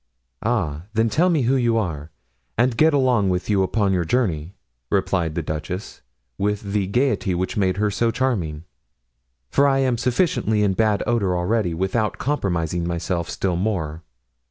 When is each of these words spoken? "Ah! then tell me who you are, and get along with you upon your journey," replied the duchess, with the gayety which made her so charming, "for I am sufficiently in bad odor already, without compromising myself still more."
"Ah! 0.41 0.85
then 0.95 1.09
tell 1.09 1.29
me 1.29 1.43
who 1.43 1.55
you 1.55 1.77
are, 1.77 2.09
and 2.57 2.75
get 2.75 2.91
along 2.91 3.29
with 3.29 3.51
you 3.51 3.61
upon 3.61 3.93
your 3.93 4.03
journey," 4.03 4.55
replied 4.89 5.35
the 5.35 5.43
duchess, 5.43 6.01
with 6.39 6.63
the 6.63 6.87
gayety 6.87 7.35
which 7.35 7.55
made 7.55 7.77
her 7.77 7.91
so 7.91 8.09
charming, 8.09 8.63
"for 9.51 9.67
I 9.67 9.77
am 9.77 9.99
sufficiently 9.99 10.63
in 10.63 10.73
bad 10.73 11.03
odor 11.05 11.37
already, 11.37 11.75
without 11.75 12.17
compromising 12.17 12.87
myself 12.87 13.29
still 13.29 13.55
more." 13.57 14.01